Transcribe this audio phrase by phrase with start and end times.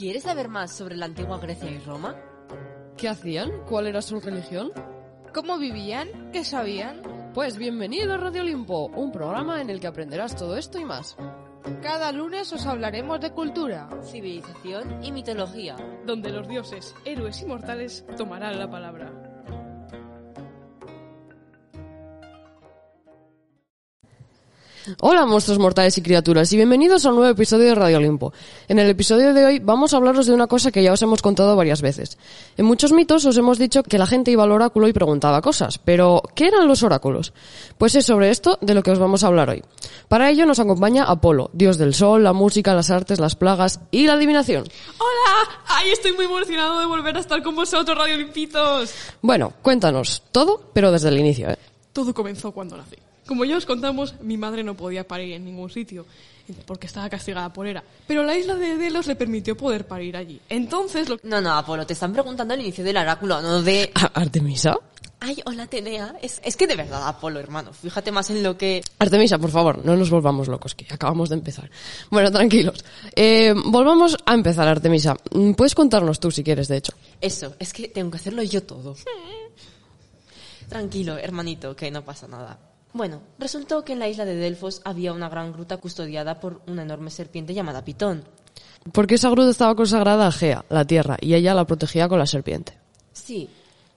[0.00, 2.16] ¿Quieres saber más sobre la antigua Grecia y Roma?
[2.96, 3.50] ¿Qué hacían?
[3.68, 4.72] ¿Cuál era su religión?
[5.34, 6.30] ¿Cómo vivían?
[6.32, 7.02] ¿Qué sabían?
[7.34, 11.18] Pues bienvenido a Radio Olimpo, un programa en el que aprenderás todo esto y más.
[11.82, 15.76] Cada lunes os hablaremos de cultura, Civilización y mitología.
[16.06, 19.29] donde los dioses, héroes y mortales tomarán la palabra.
[25.00, 28.32] Hola monstruos mortales y criaturas y bienvenidos a un nuevo episodio de Radio Olimpo.
[28.66, 31.20] En el episodio de hoy vamos a hablaros de una cosa que ya os hemos
[31.20, 32.16] contado varias veces.
[32.56, 35.78] En muchos mitos os hemos dicho que la gente iba al oráculo y preguntaba cosas,
[35.78, 37.34] pero ¿qué eran los oráculos?
[37.76, 39.62] Pues es sobre esto de lo que os vamos a hablar hoy.
[40.08, 44.06] Para ello nos acompaña Apolo, dios del sol, la música, las artes, las plagas y
[44.06, 44.64] la adivinación.
[44.98, 45.58] ¡Hola!
[45.66, 48.94] ¡Ay, estoy muy emocionado de volver a estar con vosotros, Radio Olimpitos!
[49.20, 51.58] Bueno, cuéntanos todo, pero desde el inicio, ¿eh?
[51.92, 52.96] Todo comenzó cuando nací.
[53.30, 56.04] Como ya os contamos, mi madre no podía parir en ningún sitio,
[56.66, 57.80] porque estaba castigada por era.
[58.08, 60.40] Pero la isla de Delos le permitió poder parir allí.
[60.48, 61.16] Entonces, lo...
[61.22, 63.92] No, no, Apolo, te están preguntando el inicio del oráculo, no de...
[64.14, 64.76] ¿Artemisa?
[65.20, 66.16] Ay, hola, Tenea.
[66.20, 68.82] Es, es que de verdad, Apolo, hermano, fíjate más en lo que...
[68.98, 71.70] Artemisa, por favor, no nos volvamos locos, que acabamos de empezar.
[72.10, 72.84] Bueno, tranquilos.
[73.14, 75.14] Eh, volvamos a empezar, Artemisa.
[75.30, 76.94] Mm, Puedes contarnos tú si quieres, de hecho.
[77.20, 78.96] Eso, es que tengo que hacerlo yo todo.
[80.68, 82.69] Tranquilo, hermanito, que no pasa nada.
[82.92, 86.82] Bueno, resultó que en la isla de Delfos había una gran gruta custodiada por una
[86.82, 88.24] enorme serpiente llamada Pitón.
[88.92, 92.26] Porque esa gruta estaba consagrada a Gea, la tierra, y ella la protegía con la
[92.26, 92.78] serpiente.
[93.12, 93.48] Sí,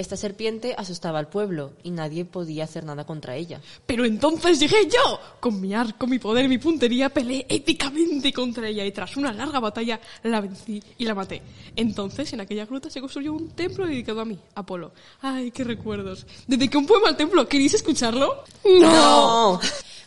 [0.00, 3.60] esta serpiente asustaba al pueblo y nadie podía hacer nada contra ella.
[3.86, 5.20] Pero entonces llegué yo.
[5.40, 9.32] Con mi arco, mi poder y mi puntería peleé épicamente contra ella y tras una
[9.32, 11.42] larga batalla la vencí y la maté.
[11.76, 14.92] Entonces en aquella gruta se construyó un templo dedicado a mí, Apolo.
[15.20, 16.26] Ay, qué recuerdos.
[16.46, 17.46] Dediqué un poema al templo.
[17.46, 18.44] ¿Queréis escucharlo?
[18.80, 19.60] ¡No!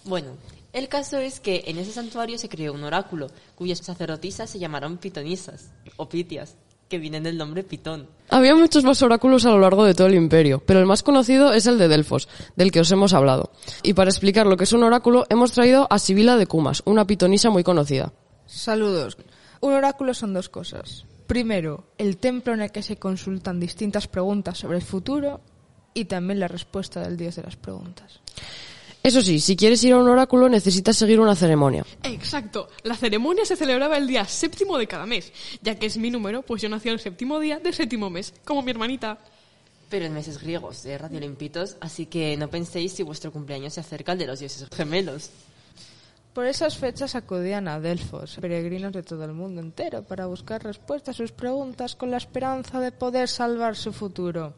[0.06, 0.36] Bueno,
[0.74, 4.98] el caso es que en ese santuario se creó un oráculo, cuyas sacerdotisas se llamaron
[4.98, 6.56] pitonisas, o pitias,
[6.94, 8.08] que vienen del nombre Pitón.
[8.30, 11.52] Había muchos más oráculos a lo largo de todo el imperio, pero el más conocido
[11.52, 13.50] es el de Delfos, del que os hemos hablado.
[13.82, 17.08] Y para explicar lo que es un oráculo, hemos traído a Sibila de Cumas, una
[17.08, 18.14] pitonisa muy conocida.
[18.46, 19.18] Saludos.
[19.60, 21.08] Un oráculo son dos cosas.
[21.26, 25.42] Primero, el templo en el que se consultan distintas preguntas sobre el futuro
[25.96, 28.22] y también la respuesta del dios de las preguntas.
[29.04, 31.86] Eso sí, si quieres ir a un oráculo necesitas seguir una ceremonia.
[32.04, 32.70] Exacto.
[32.84, 35.34] La ceremonia se celebraba el día séptimo de cada mes.
[35.62, 38.62] Ya que es mi número, pues yo nací el séptimo día del séptimo mes, como
[38.62, 39.18] mi hermanita.
[39.90, 43.82] Pero en meses griegos, de Radio Olimpitos, así que no penséis si vuestro cumpleaños se
[43.82, 45.32] acerca al de los dioses gemelos.
[46.34, 51.16] Por esas fechas acudían a Delfos peregrinos de todo el mundo entero para buscar respuestas
[51.16, 54.54] a sus preguntas con la esperanza de poder salvar su futuro.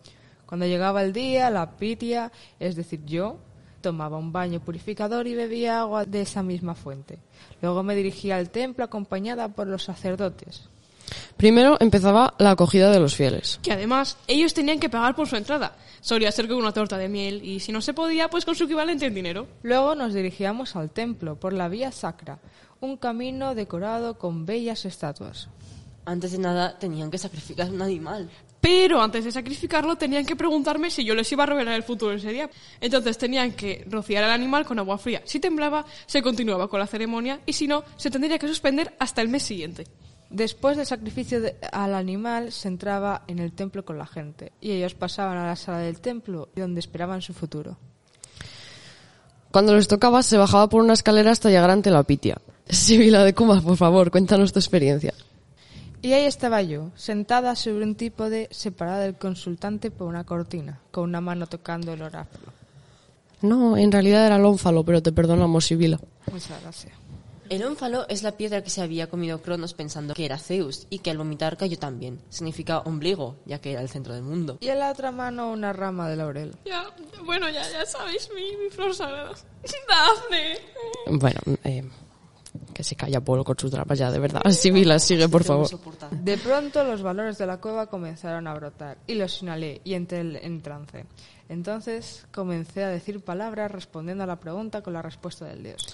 [0.46, 3.40] Cuando llegaba el día, la pitia, es decir, yo,
[3.86, 7.20] tomaba un baño purificador y bebía agua de esa misma fuente.
[7.62, 10.64] Luego me dirigía al templo acompañada por los sacerdotes.
[11.38, 13.60] Primero empezaba la acogida de los fieles.
[13.62, 15.76] Que además ellos tenían que pagar por su entrada.
[16.02, 18.64] Solía ser con una torta de miel y si no se podía, pues con su
[18.64, 19.48] equivalente en dinero.
[19.62, 22.40] Luego nos dirigíamos al templo por la vía sacra,
[22.80, 25.48] un camino decorado con bellas estatuas.
[26.06, 28.30] Antes de nada, tenían que sacrificar un animal.
[28.62, 32.14] Pero antes de sacrificarlo tenían que preguntarme si yo les iba a revelar el futuro
[32.14, 32.50] ese día.
[32.80, 35.22] Entonces tenían que rociar al animal con agua fría.
[35.26, 39.22] Si temblaba, se continuaba con la ceremonia y si no, se tendría que suspender hasta
[39.22, 39.86] el mes siguiente.
[40.32, 44.72] Después del sacrificio de- al animal se entraba en el templo con la gente y
[44.72, 47.78] ellos pasaban a la sala del templo donde esperaban su futuro.
[49.52, 52.38] Cuando les tocaba se bajaba por una escalera hasta llegar ante la pitia.
[52.70, 55.14] Sibila de Cumas, por favor, cuéntanos tu experiencia.
[56.02, 61.06] Y ahí estaba yo, sentada sobre un trípode separada del consultante por una cortina, con
[61.06, 62.54] una mano tocando el oráculo.
[63.42, 66.00] No, en realidad era el ónfalo, pero te perdonamos, Sibila.
[66.32, 66.94] Muchas gracias.
[67.48, 71.00] El ónfalo es la piedra que se había comido Cronos pensando que era Zeus y
[71.00, 72.20] que al vomitar cayó también.
[72.30, 74.58] Significa ombligo, ya que era el centro del mundo.
[74.62, 76.56] Y en la otra mano una rama de laurel.
[76.66, 76.86] Ya,
[77.24, 79.34] bueno, ya, ya sabéis, mi, mi flor sagrada.
[79.88, 80.58] Dafne.
[81.20, 81.88] Bueno, eh,
[82.74, 84.42] que se calla Polo con sus dramas ya, de verdad.
[84.52, 85.68] Sibila, sigue, por favor.
[86.12, 90.20] De pronto los valores de la cueva comenzaron a brotar y los inhalé y entré
[90.20, 91.06] en- en trance.
[91.50, 95.86] Entonces comencé a decir palabras respondiendo a la pregunta con la respuesta del dios.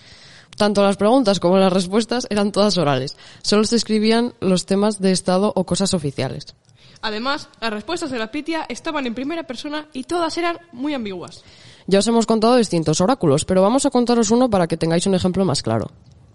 [0.57, 3.15] Tanto las preguntas como las respuestas eran todas orales.
[3.41, 6.55] Solo se escribían los temas de Estado o cosas oficiales.
[7.01, 11.43] Además, las respuestas de la Pitia estaban en primera persona y todas eran muy ambiguas.
[11.87, 15.15] Ya os hemos contado distintos oráculos, pero vamos a contaros uno para que tengáis un
[15.15, 15.89] ejemplo más claro.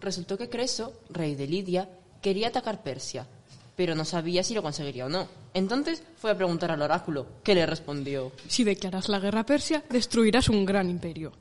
[0.06, 1.88] Resultó que Creso, rey de Lidia,
[2.22, 3.26] quería atacar Persia,
[3.74, 5.26] pero no sabía si lo conseguiría o no.
[5.52, 8.30] Entonces fue a preguntar al oráculo, que le respondió.
[8.46, 11.32] Si declaras la guerra a Persia, destruirás un gran imperio.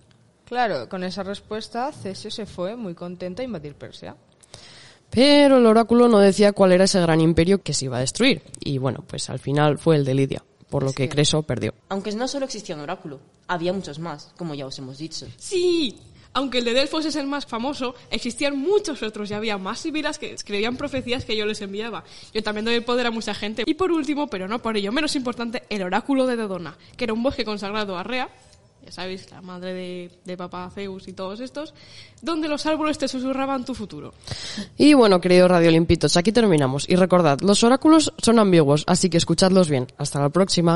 [0.46, 4.16] Claro, con esa respuesta Cesio se fue muy contento a invadir Persia.
[5.12, 8.42] Pero el oráculo no decía cuál era ese gran imperio que se iba a destruir.
[8.62, 11.76] Y bueno, pues al final fue el de Lidia, por lo que Creso perdió.
[11.90, 15.28] Aunque no solo existía un oráculo, había muchos más, como ya os hemos dicho.
[15.38, 16.00] Sí,
[16.36, 20.20] aunque el de Delfos es el más famoso, existían muchos otros y había más sibilas
[20.20, 22.04] que escribían profecías que yo les enviaba.
[22.34, 23.64] Yo también doy el poder a mucha gente.
[23.66, 27.14] Y por último, pero no por ello menos importante, el oráculo de Dodona, que era
[27.14, 28.30] un bosque consagrado a Rea,
[28.86, 31.74] ya sabéis, la madre de, papá Zeus y todos estos,
[32.22, 34.14] donde los árboles te susurraban tu futuro.
[34.78, 36.88] Y bueno, queridos radiolimpitos, aquí terminamos.
[36.88, 39.88] Y recordad, los oráculos son ambiguos, así que escuchadlos bien.
[39.98, 40.74] Hasta la próxima.